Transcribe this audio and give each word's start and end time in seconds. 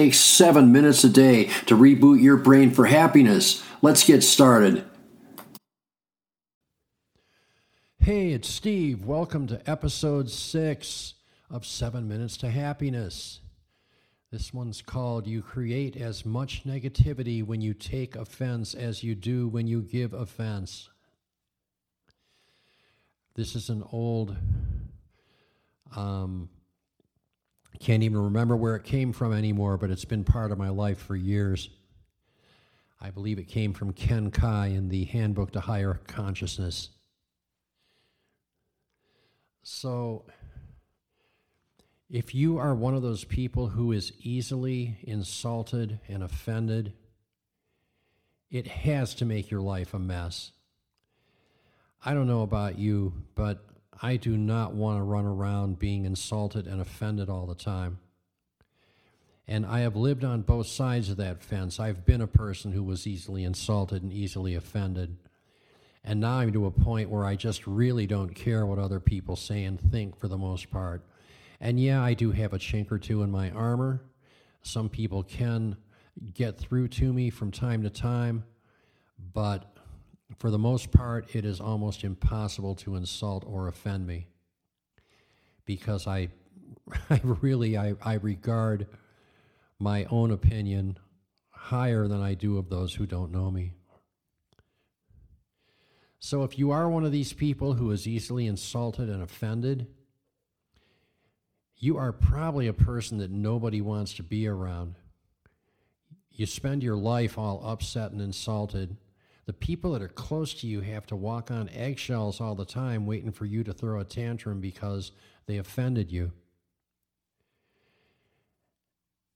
takes 0.00 0.16
seven 0.16 0.72
minutes 0.72 1.04
a 1.04 1.10
day 1.10 1.44
to 1.66 1.76
reboot 1.76 2.22
your 2.22 2.38
brain 2.38 2.70
for 2.70 2.86
happiness. 2.86 3.62
Let's 3.82 4.02
get 4.02 4.22
started. 4.22 4.82
Hey, 7.98 8.30
it's 8.30 8.48
Steve. 8.48 9.04
Welcome 9.04 9.46
to 9.48 9.60
episode 9.70 10.30
six 10.30 11.16
of 11.50 11.66
Seven 11.66 12.08
Minutes 12.08 12.38
to 12.38 12.48
Happiness. 12.48 13.40
This 14.32 14.54
one's 14.54 14.80
called 14.80 15.26
You 15.26 15.42
Create 15.42 15.98
As 15.98 16.24
Much 16.24 16.64
Negativity 16.64 17.44
When 17.44 17.60
You 17.60 17.74
Take 17.74 18.16
Offense 18.16 18.72
as 18.72 19.04
You 19.04 19.14
Do 19.14 19.48
When 19.48 19.66
You 19.66 19.82
Give 19.82 20.14
Offense. 20.14 20.88
This 23.34 23.54
is 23.54 23.68
an 23.68 23.84
old 23.92 24.34
um, 25.94 26.48
can't 27.80 28.02
even 28.02 28.22
remember 28.22 28.56
where 28.56 28.76
it 28.76 28.84
came 28.84 29.12
from 29.12 29.32
anymore, 29.32 29.78
but 29.78 29.90
it's 29.90 30.04
been 30.04 30.22
part 30.22 30.52
of 30.52 30.58
my 30.58 30.68
life 30.68 30.98
for 30.98 31.16
years. 31.16 31.70
I 33.00 33.10
believe 33.10 33.38
it 33.38 33.48
came 33.48 33.72
from 33.72 33.94
Ken 33.94 34.30
Keyes 34.30 34.76
in 34.76 34.90
the 34.90 35.06
Handbook 35.06 35.52
to 35.52 35.60
Higher 35.60 36.00
Consciousness. 36.06 36.90
So, 39.62 40.26
if 42.10 42.34
you 42.34 42.58
are 42.58 42.74
one 42.74 42.94
of 42.94 43.02
those 43.02 43.24
people 43.24 43.68
who 43.68 43.92
is 43.92 44.12
easily 44.20 44.98
insulted 45.02 46.00
and 46.06 46.22
offended, 46.22 46.92
it 48.50 48.66
has 48.66 49.14
to 49.14 49.24
make 49.24 49.50
your 49.50 49.62
life 49.62 49.94
a 49.94 49.98
mess. 49.98 50.50
I 52.04 52.12
don't 52.12 52.26
know 52.26 52.42
about 52.42 52.78
you, 52.78 53.14
but 53.34 53.64
I 54.02 54.16
do 54.16 54.36
not 54.36 54.72
want 54.72 54.98
to 54.98 55.02
run 55.02 55.26
around 55.26 55.78
being 55.78 56.04
insulted 56.04 56.66
and 56.66 56.80
offended 56.80 57.28
all 57.28 57.46
the 57.46 57.54
time. 57.54 57.98
And 59.46 59.66
I 59.66 59.80
have 59.80 59.96
lived 59.96 60.24
on 60.24 60.42
both 60.42 60.68
sides 60.68 61.10
of 61.10 61.16
that 61.18 61.42
fence. 61.42 61.80
I've 61.80 62.06
been 62.06 62.20
a 62.20 62.26
person 62.26 62.72
who 62.72 62.82
was 62.82 63.06
easily 63.06 63.44
insulted 63.44 64.02
and 64.02 64.12
easily 64.12 64.54
offended. 64.54 65.16
And 66.04 66.20
now 66.20 66.38
I'm 66.38 66.52
to 66.52 66.66
a 66.66 66.70
point 66.70 67.10
where 67.10 67.26
I 67.26 67.34
just 67.34 67.66
really 67.66 68.06
don't 68.06 68.34
care 68.34 68.64
what 68.64 68.78
other 68.78 69.00
people 69.00 69.36
say 69.36 69.64
and 69.64 69.78
think 69.78 70.16
for 70.16 70.28
the 70.28 70.38
most 70.38 70.70
part. 70.70 71.02
And 71.60 71.78
yeah, 71.78 72.02
I 72.02 72.14
do 72.14 72.30
have 72.30 72.54
a 72.54 72.58
chink 72.58 72.90
or 72.90 72.98
two 72.98 73.22
in 73.22 73.30
my 73.30 73.50
armor. 73.50 74.02
Some 74.62 74.88
people 74.88 75.22
can 75.22 75.76
get 76.32 76.56
through 76.56 76.88
to 76.88 77.12
me 77.12 77.28
from 77.28 77.50
time 77.50 77.82
to 77.82 77.90
time, 77.90 78.44
but 79.34 79.76
for 80.38 80.50
the 80.50 80.58
most 80.58 80.90
part, 80.92 81.34
it 81.34 81.44
is 81.44 81.60
almost 81.60 82.04
impossible 82.04 82.74
to 82.76 82.96
insult 82.96 83.44
or 83.46 83.68
offend 83.68 84.06
me 84.06 84.28
because 85.64 86.06
I, 86.06 86.28
I 87.10 87.20
really 87.22 87.76
I, 87.76 87.94
I 88.02 88.14
regard 88.14 88.86
my 89.78 90.04
own 90.04 90.30
opinion 90.30 90.98
higher 91.50 92.06
than 92.06 92.20
I 92.20 92.34
do 92.34 92.58
of 92.58 92.68
those 92.68 92.94
who 92.94 93.06
don't 93.06 93.32
know 93.32 93.50
me. 93.50 93.72
So 96.18 96.44
if 96.44 96.58
you 96.58 96.70
are 96.70 96.88
one 96.88 97.04
of 97.04 97.12
these 97.12 97.32
people 97.32 97.74
who 97.74 97.90
is 97.90 98.06
easily 98.06 98.46
insulted 98.46 99.08
and 99.08 99.22
offended, 99.22 99.86
you 101.76 101.96
are 101.96 102.12
probably 102.12 102.66
a 102.66 102.74
person 102.74 103.18
that 103.18 103.30
nobody 103.30 103.80
wants 103.80 104.12
to 104.14 104.22
be 104.22 104.46
around. 104.46 104.96
You 106.30 106.44
spend 106.44 106.82
your 106.82 106.96
life 106.96 107.38
all 107.38 107.62
upset 107.64 108.12
and 108.12 108.20
insulted 108.20 108.96
the 109.50 109.54
people 109.54 109.90
that 109.90 110.00
are 110.00 110.06
close 110.06 110.54
to 110.54 110.68
you 110.68 110.80
have 110.80 111.04
to 111.04 111.16
walk 111.16 111.50
on 111.50 111.68
eggshells 111.70 112.40
all 112.40 112.54
the 112.54 112.64
time 112.64 113.04
waiting 113.04 113.32
for 113.32 113.46
you 113.46 113.64
to 113.64 113.72
throw 113.72 113.98
a 113.98 114.04
tantrum 114.04 114.60
because 114.60 115.10
they 115.46 115.56
offended 115.56 116.12
you. 116.12 116.30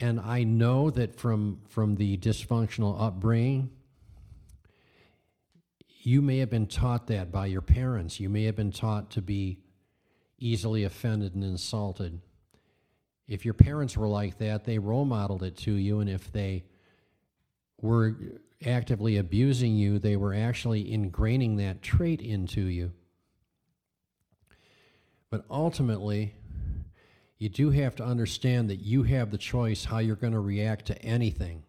And 0.00 0.18
I 0.18 0.44
know 0.44 0.88
that 0.88 1.20
from, 1.20 1.60
from 1.68 1.96
the 1.96 2.16
dysfunctional 2.16 2.98
upbringing, 2.98 3.68
you 6.00 6.22
may 6.22 6.38
have 6.38 6.48
been 6.48 6.68
taught 6.68 7.08
that 7.08 7.30
by 7.30 7.44
your 7.44 7.60
parents. 7.60 8.18
You 8.18 8.30
may 8.30 8.44
have 8.44 8.56
been 8.56 8.72
taught 8.72 9.10
to 9.10 9.20
be 9.20 9.58
easily 10.38 10.84
offended 10.84 11.34
and 11.34 11.44
insulted. 11.44 12.18
If 13.26 13.44
your 13.44 13.52
parents 13.52 13.94
were 13.94 14.08
like 14.08 14.38
that, 14.38 14.64
they 14.64 14.78
role 14.78 15.04
modeled 15.04 15.42
it 15.42 15.58
to 15.58 15.72
you, 15.74 16.00
and 16.00 16.08
if 16.08 16.32
they 16.32 16.64
were 17.82 18.16
actively 18.64 19.16
abusing 19.16 19.76
you, 19.76 19.98
they 19.98 20.16
were 20.16 20.34
actually 20.34 20.84
ingraining 20.84 21.58
that 21.58 21.82
trait 21.82 22.20
into 22.20 22.62
you. 22.62 22.92
But 25.30 25.44
ultimately, 25.50 26.34
you 27.38 27.48
do 27.48 27.70
have 27.70 27.94
to 27.96 28.04
understand 28.04 28.70
that 28.70 28.76
you 28.76 29.04
have 29.04 29.30
the 29.30 29.38
choice 29.38 29.84
how 29.84 29.98
you're 29.98 30.16
going 30.16 30.32
to 30.32 30.40
react 30.40 30.86
to 30.86 31.02
anything. 31.02 31.62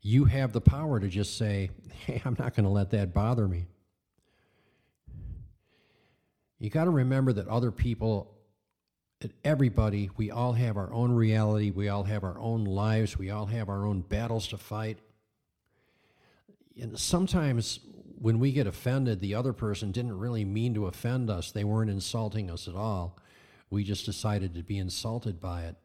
You 0.00 0.24
have 0.24 0.52
the 0.52 0.60
power 0.60 0.98
to 0.98 1.08
just 1.08 1.36
say, 1.36 1.70
hey, 2.06 2.22
I'm 2.24 2.36
not 2.38 2.54
going 2.54 2.64
to 2.64 2.70
let 2.70 2.90
that 2.90 3.12
bother 3.12 3.46
me. 3.46 3.66
You 6.58 6.70
got 6.70 6.84
to 6.84 6.90
remember 6.90 7.32
that 7.34 7.48
other 7.48 7.70
people 7.70 8.35
everybody, 9.44 10.10
we 10.16 10.30
all 10.30 10.52
have 10.52 10.76
our 10.76 10.92
own 10.92 11.12
reality, 11.12 11.70
we 11.70 11.88
all 11.88 12.04
have 12.04 12.22
our 12.22 12.38
own 12.38 12.64
lives, 12.64 13.18
we 13.18 13.30
all 13.30 13.46
have 13.46 13.68
our 13.68 13.86
own 13.86 14.02
battles 14.02 14.48
to 14.48 14.58
fight. 14.58 14.98
And 16.80 16.98
sometimes 16.98 17.80
when 18.18 18.38
we 18.38 18.52
get 18.52 18.66
offended, 18.66 19.20
the 19.20 19.34
other 19.34 19.52
person 19.52 19.92
didn't 19.92 20.18
really 20.18 20.44
mean 20.44 20.74
to 20.74 20.86
offend 20.86 21.30
us, 21.30 21.50
they 21.50 21.64
weren't 21.64 21.90
insulting 21.90 22.50
us 22.50 22.68
at 22.68 22.74
all. 22.74 23.18
We 23.70 23.84
just 23.84 24.04
decided 24.04 24.54
to 24.54 24.62
be 24.62 24.78
insulted 24.78 25.40
by 25.40 25.62
it. 25.64 25.76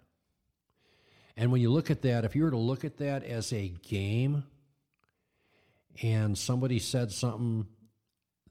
And 1.38 1.52
when 1.52 1.62
you 1.62 1.72
look 1.72 1.90
at 1.90 2.02
that, 2.04 2.26
if 2.26 2.36
you 2.36 2.44
were 2.44 2.52
to 2.52 2.58
look 2.58 2.84
at 2.84 2.98
that 2.98 3.24
as 3.24 3.52
a 3.54 3.70
game 3.70 4.44
and 6.02 6.38
somebody 6.38 6.80
said 6.80 7.12
something 7.12 7.66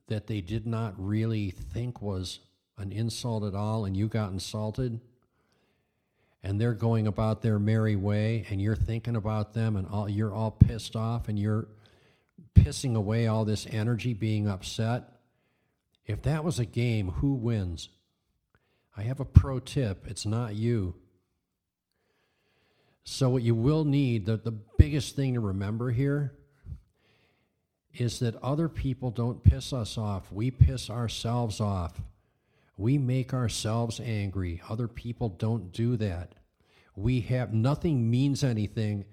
that 0.08 0.26
they 0.26 0.40
did 0.40 0.66
not 0.66 0.94
really 0.96 1.50
think 1.50 2.02
was 2.02 2.40
an 2.80 2.92
insult 2.92 3.44
at 3.44 3.54
all 3.54 3.84
and 3.84 3.96
you 3.96 4.08
got 4.08 4.32
insulted 4.32 5.00
and 6.42 6.60
they're 6.60 6.74
going 6.74 7.06
about 7.06 7.42
their 7.42 7.58
merry 7.58 7.96
way 7.96 8.46
and 8.50 8.60
you're 8.60 8.76
thinking 8.76 9.16
about 9.16 9.52
them 9.52 9.76
and 9.76 9.86
all, 9.88 10.08
you're 10.08 10.32
all 10.32 10.50
pissed 10.50 10.96
off 10.96 11.28
and 11.28 11.38
you're 11.38 11.68
pissing 12.54 12.96
away 12.96 13.26
all 13.26 13.44
this 13.44 13.66
energy 13.70 14.14
being 14.14 14.48
upset 14.48 15.20
if 16.06 16.22
that 16.22 16.42
was 16.42 16.58
a 16.58 16.64
game 16.64 17.08
who 17.08 17.34
wins? 17.34 17.88
I 18.96 19.02
have 19.02 19.20
a 19.20 19.24
pro 19.24 19.60
tip. 19.60 20.06
It's 20.08 20.26
not 20.26 20.56
you. 20.56 20.94
So 23.04 23.30
what 23.30 23.42
you 23.42 23.54
will 23.54 23.84
need 23.84 24.26
the, 24.26 24.36
the 24.36 24.50
biggest 24.50 25.14
thing 25.14 25.34
to 25.34 25.40
remember 25.40 25.90
here 25.90 26.34
is 27.94 28.18
that 28.18 28.34
other 28.42 28.68
people 28.68 29.10
don't 29.10 29.42
piss 29.42 29.72
us 29.72 29.96
off. 29.96 30.32
We 30.32 30.50
piss 30.50 30.90
ourselves 30.90 31.60
off 31.60 32.00
we 32.80 32.96
make 32.96 33.34
ourselves 33.34 34.00
angry. 34.00 34.62
Other 34.68 34.88
people 34.88 35.28
don't 35.28 35.70
do 35.70 35.96
that. 35.98 36.34
We 36.96 37.20
have 37.22 37.52
nothing 37.52 38.10
means 38.10 38.42
anything 38.42 39.04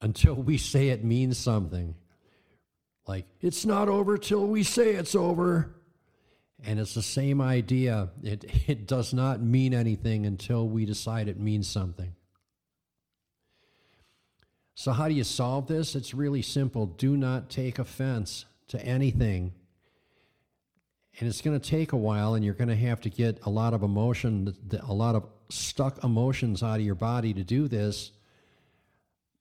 until 0.00 0.34
we 0.34 0.56
say 0.56 0.90
it 0.90 1.04
means 1.04 1.36
something. 1.36 1.96
Like, 3.06 3.26
it's 3.40 3.66
not 3.66 3.88
over 3.88 4.16
till 4.16 4.46
we 4.46 4.62
say 4.62 4.94
it's 4.94 5.16
over. 5.16 5.74
And 6.64 6.78
it's 6.78 6.94
the 6.94 7.02
same 7.02 7.40
idea. 7.40 8.10
It, 8.22 8.44
it 8.68 8.86
does 8.86 9.12
not 9.12 9.42
mean 9.42 9.74
anything 9.74 10.24
until 10.24 10.68
we 10.68 10.84
decide 10.84 11.28
it 11.28 11.40
means 11.40 11.68
something. 11.68 12.14
So, 14.76 14.92
how 14.92 15.08
do 15.08 15.14
you 15.14 15.24
solve 15.24 15.66
this? 15.66 15.96
It's 15.96 16.14
really 16.14 16.42
simple. 16.42 16.86
Do 16.86 17.16
not 17.16 17.50
take 17.50 17.78
offense 17.78 18.46
to 18.68 18.80
anything 18.82 19.52
and 21.18 21.28
it's 21.28 21.40
going 21.40 21.58
to 21.58 21.70
take 21.70 21.92
a 21.92 21.96
while 21.96 22.34
and 22.34 22.44
you're 22.44 22.54
going 22.54 22.68
to 22.68 22.76
have 22.76 23.00
to 23.00 23.10
get 23.10 23.40
a 23.42 23.50
lot 23.50 23.74
of 23.74 23.82
emotion 23.82 24.54
a 24.86 24.92
lot 24.92 25.14
of 25.14 25.26
stuck 25.48 26.02
emotions 26.04 26.62
out 26.62 26.78
of 26.78 26.86
your 26.86 26.94
body 26.94 27.34
to 27.34 27.42
do 27.42 27.66
this. 27.66 28.12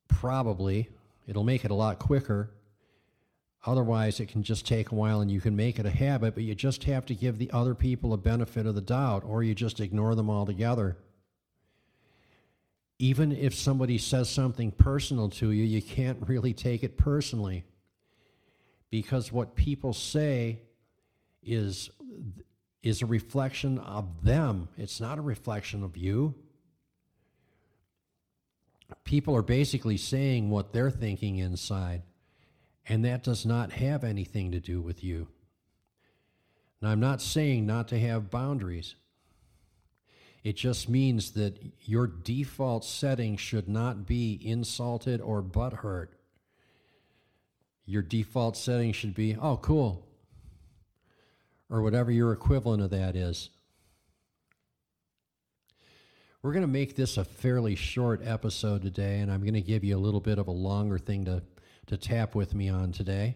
Probably 0.07 0.89
it'll 1.27 1.43
make 1.43 1.63
it 1.63 1.71
a 1.71 1.75
lot 1.75 1.99
quicker. 1.99 2.49
Otherwise 3.65 4.19
it 4.19 4.29
can 4.29 4.41
just 4.41 4.65
take 4.65 4.91
a 4.91 4.95
while 4.95 5.21
and 5.21 5.29
you 5.29 5.39
can 5.39 5.55
make 5.55 5.77
it 5.77 5.85
a 5.85 5.91
habit 5.91 6.33
but 6.33 6.43
you 6.43 6.55
just 6.55 6.85
have 6.85 7.05
to 7.05 7.13
give 7.13 7.37
the 7.37 7.51
other 7.51 7.75
people 7.75 8.13
a 8.13 8.17
benefit 8.17 8.65
of 8.65 8.73
the 8.73 8.81
doubt 8.81 9.23
or 9.23 9.43
you 9.43 9.53
just 9.53 9.79
ignore 9.79 10.15
them 10.15 10.29
altogether. 10.29 10.97
Even 12.97 13.31
if 13.31 13.53
somebody 13.53 13.97
says 13.97 14.29
something 14.29 14.71
personal 14.71 15.29
to 15.29 15.51
you, 15.51 15.63
you 15.63 15.81
can't 15.81 16.27
really 16.27 16.53
take 16.53 16.83
it 16.83 16.97
personally. 16.97 17.63
Because 18.89 19.31
what 19.31 19.55
people 19.55 19.93
say 19.93 20.59
is 21.43 21.89
is 22.81 23.01
a 23.01 23.05
reflection 23.05 23.77
of 23.79 24.23
them. 24.23 24.69
It's 24.77 25.01
not 25.01 25.17
a 25.17 25.21
reflection 25.21 25.83
of 25.83 25.97
you. 25.97 26.35
People 29.03 29.35
are 29.35 29.41
basically 29.41 29.97
saying 29.97 30.49
what 30.49 30.71
they're 30.71 30.89
thinking 30.89 31.37
inside, 31.37 32.03
and 32.87 33.03
that 33.05 33.23
does 33.23 33.45
not 33.45 33.73
have 33.73 34.03
anything 34.03 34.51
to 34.51 34.59
do 34.59 34.81
with 34.81 35.03
you. 35.03 35.27
Now, 36.81 36.89
I'm 36.89 36.99
not 36.99 37.21
saying 37.21 37.65
not 37.65 37.89
to 37.89 37.99
have 37.99 38.31
boundaries. 38.31 38.95
It 40.43 40.55
just 40.55 40.87
means 40.87 41.31
that 41.31 41.59
your 41.81 42.07
default 42.07 42.85
setting 42.85 43.35
should 43.35 43.67
not 43.67 44.07
be 44.07 44.39
insulted 44.41 45.19
or 45.19 45.43
butthurt. 45.43 46.07
Your 47.85 48.01
default 48.01 48.55
setting 48.55 48.93
should 48.93 49.13
be, 49.13 49.35
oh, 49.35 49.57
cool, 49.57 50.08
or 51.69 51.81
whatever 51.81 52.11
your 52.11 52.31
equivalent 52.31 52.81
of 52.81 52.89
that 52.89 53.15
is. 53.15 53.49
We're 56.41 56.53
going 56.53 56.61
to 56.61 56.67
make 56.67 56.95
this 56.95 57.17
a 57.17 57.25
fairly 57.25 57.75
short 57.75 58.21
episode 58.23 58.81
today, 58.81 59.19
and 59.19 59.31
I'm 59.31 59.41
going 59.41 59.53
to 59.53 59.61
give 59.61 59.83
you 59.83 59.97
a 59.97 59.99
little 59.99 60.21
bit 60.21 60.39
of 60.39 60.47
a 60.47 60.51
longer 60.51 60.97
thing 60.97 61.25
to, 61.25 61.43
to 61.87 61.97
tap 61.97 62.33
with 62.33 62.55
me 62.55 62.69
on 62.69 62.91
today. 62.91 63.35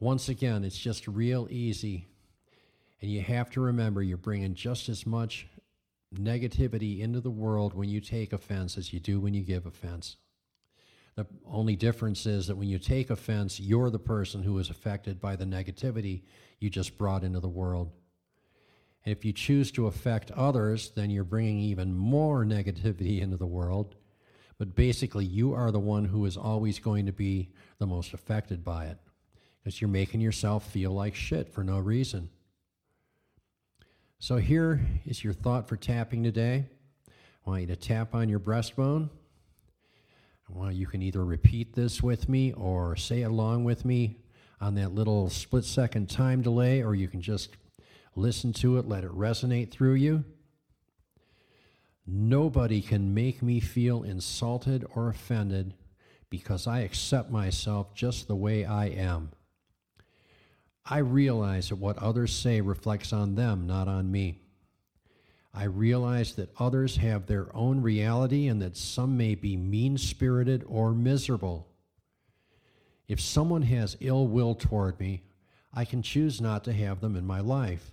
Once 0.00 0.28
again, 0.28 0.64
it's 0.64 0.78
just 0.78 1.06
real 1.06 1.46
easy 1.50 2.08
and 3.00 3.10
you 3.10 3.20
have 3.22 3.50
to 3.50 3.60
remember 3.60 4.02
you're 4.02 4.16
bringing 4.16 4.54
just 4.54 4.88
as 4.88 5.06
much 5.06 5.46
negativity 6.14 7.00
into 7.00 7.20
the 7.20 7.30
world 7.30 7.74
when 7.74 7.88
you 7.88 8.00
take 8.00 8.32
offense 8.32 8.76
as 8.76 8.92
you 8.92 8.98
do 8.98 9.20
when 9.20 9.34
you 9.34 9.42
give 9.42 9.66
offense. 9.66 10.16
The 11.18 11.26
only 11.50 11.74
difference 11.74 12.26
is 12.26 12.46
that 12.46 12.54
when 12.54 12.68
you 12.68 12.78
take 12.78 13.10
offense, 13.10 13.58
you're 13.58 13.90
the 13.90 13.98
person 13.98 14.44
who 14.44 14.56
is 14.60 14.70
affected 14.70 15.20
by 15.20 15.34
the 15.34 15.44
negativity 15.44 16.22
you 16.60 16.70
just 16.70 16.96
brought 16.96 17.24
into 17.24 17.40
the 17.40 17.48
world. 17.48 17.90
And 19.04 19.10
if 19.10 19.24
you 19.24 19.32
choose 19.32 19.72
to 19.72 19.88
affect 19.88 20.30
others, 20.30 20.92
then 20.94 21.10
you're 21.10 21.24
bringing 21.24 21.58
even 21.58 21.92
more 21.92 22.44
negativity 22.44 23.20
into 23.20 23.36
the 23.36 23.48
world. 23.48 23.96
But 24.58 24.76
basically, 24.76 25.24
you 25.24 25.54
are 25.54 25.72
the 25.72 25.80
one 25.80 26.04
who 26.04 26.24
is 26.24 26.36
always 26.36 26.78
going 26.78 27.06
to 27.06 27.12
be 27.12 27.50
the 27.80 27.86
most 27.88 28.14
affected 28.14 28.62
by 28.62 28.84
it 28.84 28.98
because 29.58 29.80
you're 29.80 29.90
making 29.90 30.20
yourself 30.20 30.70
feel 30.70 30.92
like 30.92 31.16
shit 31.16 31.52
for 31.52 31.64
no 31.64 31.80
reason. 31.80 32.30
So 34.20 34.36
here 34.36 34.86
is 35.04 35.24
your 35.24 35.32
thought 35.32 35.68
for 35.68 35.76
tapping 35.76 36.22
today. 36.22 36.66
I 37.44 37.50
want 37.50 37.62
you 37.62 37.66
to 37.66 37.76
tap 37.76 38.14
on 38.14 38.28
your 38.28 38.38
breastbone. 38.38 39.10
Want 40.48 40.74
you 40.74 40.86
can 40.86 41.02
either 41.02 41.24
repeat 41.24 41.74
this 41.74 42.02
with 42.02 42.28
me 42.28 42.52
or 42.52 42.96
say 42.96 43.22
along 43.22 43.64
with 43.64 43.84
me 43.84 44.16
on 44.60 44.74
that 44.74 44.94
little 44.94 45.28
split 45.28 45.64
second 45.64 46.08
time 46.08 46.42
delay, 46.42 46.82
or 46.82 46.94
you 46.94 47.06
can 47.06 47.20
just 47.20 47.50
listen 48.16 48.52
to 48.54 48.78
it, 48.78 48.88
let 48.88 49.04
it 49.04 49.12
resonate 49.12 49.70
through 49.70 49.94
you. 49.94 50.24
Nobody 52.06 52.80
can 52.80 53.12
make 53.12 53.42
me 53.42 53.60
feel 53.60 54.02
insulted 54.02 54.86
or 54.94 55.08
offended 55.08 55.74
because 56.30 56.66
I 56.66 56.80
accept 56.80 57.30
myself 57.30 57.94
just 57.94 58.26
the 58.26 58.36
way 58.36 58.64
I 58.64 58.86
am. 58.86 59.30
I 60.84 60.98
realize 60.98 61.68
that 61.68 61.76
what 61.76 61.98
others 61.98 62.34
say 62.34 62.62
reflects 62.62 63.12
on 63.12 63.34
them, 63.34 63.66
not 63.66 63.88
on 63.88 64.10
me. 64.10 64.40
I 65.54 65.64
realize 65.64 66.34
that 66.34 66.52
others 66.58 66.96
have 66.96 67.26
their 67.26 67.54
own 67.56 67.82
reality 67.82 68.48
and 68.48 68.60
that 68.62 68.76
some 68.76 69.16
may 69.16 69.34
be 69.34 69.56
mean 69.56 69.98
spirited 69.98 70.64
or 70.66 70.92
miserable. 70.92 71.68
If 73.08 73.20
someone 73.20 73.62
has 73.62 73.96
ill 74.00 74.28
will 74.28 74.54
toward 74.54 75.00
me, 75.00 75.22
I 75.72 75.84
can 75.84 76.02
choose 76.02 76.40
not 76.40 76.64
to 76.64 76.72
have 76.72 77.00
them 77.00 77.16
in 77.16 77.26
my 77.26 77.40
life, 77.40 77.92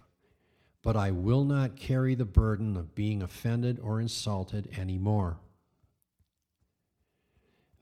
but 0.82 0.96
I 0.96 1.12
will 1.12 1.46
not 1.46 1.76
carry 1.76 2.16
the 2.16 2.26
burden 2.26 2.76
of 2.76 2.94
being 2.94 3.22
offended 3.22 3.80
or 3.80 4.00
insulted 4.00 4.70
anymore. 4.78 5.38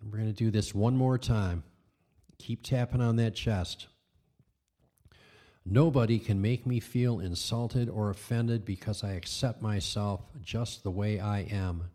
we're 0.03 0.17
going 0.17 0.33
to 0.33 0.33
do 0.33 0.51
this 0.51 0.75
one 0.75 0.95
more 0.95 1.17
time. 1.17 1.63
Keep 2.37 2.63
tapping 2.63 3.01
on 3.01 3.15
that 3.15 3.35
chest. 3.35 3.87
Nobody 5.65 6.19
can 6.19 6.41
make 6.41 6.67
me 6.67 6.79
feel 6.79 7.19
insulted 7.19 7.89
or 7.89 8.09
offended 8.09 8.65
because 8.65 9.03
I 9.03 9.13
accept 9.13 9.61
myself 9.61 10.21
just 10.41 10.83
the 10.83 10.91
way 10.91 11.19
I 11.19 11.41
am. 11.41 11.89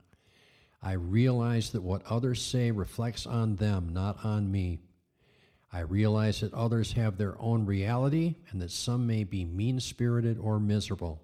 I 0.83 0.93
realize 0.93 1.71
that 1.71 1.83
what 1.83 2.07
others 2.07 2.41
say 2.41 2.71
reflects 2.71 3.27
on 3.27 3.57
them, 3.57 3.91
not 3.93 4.25
on 4.25 4.51
me. 4.51 4.81
I 5.71 5.81
realize 5.81 6.41
that 6.41 6.55
others 6.55 6.93
have 6.93 7.19
their 7.19 7.39
own 7.41 7.67
reality 7.67 8.37
and 8.51 8.63
that 8.63 8.71
some 8.71 9.07
may 9.07 9.25
be 9.25 9.45
mean 9.45 9.81
spirited 9.81 10.39
or 10.39 10.59
miserable. 10.59 11.21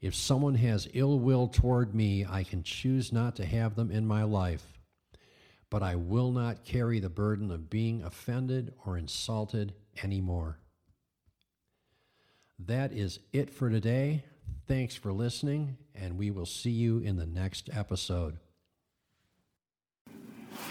If 0.00 0.16
someone 0.16 0.56
has 0.56 0.88
ill 0.94 1.20
will 1.20 1.46
toward 1.46 1.94
me, 1.94 2.24
I 2.28 2.42
can 2.42 2.64
choose 2.64 3.12
not 3.12 3.36
to 3.36 3.44
have 3.44 3.76
them 3.76 3.92
in 3.92 4.06
my 4.06 4.24
life, 4.24 4.80
but 5.68 5.82
I 5.82 5.94
will 5.94 6.32
not 6.32 6.64
carry 6.64 6.98
the 6.98 7.10
burden 7.10 7.52
of 7.52 7.70
being 7.70 8.02
offended 8.02 8.72
or 8.84 8.96
insulted 8.96 9.74
anymore. 10.02 10.58
That 12.66 12.92
is 12.92 13.20
it 13.32 13.50
for 13.50 13.70
today. 13.70 14.24
Thanks 14.66 14.94
for 14.94 15.12
listening, 15.12 15.78
and 15.94 16.18
we 16.18 16.30
will 16.30 16.46
see 16.46 16.70
you 16.70 16.98
in 16.98 17.16
the 17.16 17.26
next 17.26 17.70
episode. 17.72 18.38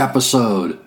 episode. 0.00 0.78